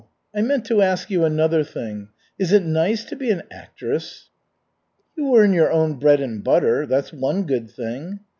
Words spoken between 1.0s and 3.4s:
you another thing. Is it nice to be